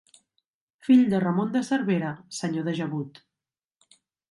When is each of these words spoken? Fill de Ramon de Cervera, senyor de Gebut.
Fill 0.87 1.03
de 1.11 1.19
Ramon 1.25 1.51
de 1.57 1.61
Cervera, 1.67 2.15
senyor 2.39 2.67
de 2.71 2.77
Gebut. 2.81 3.23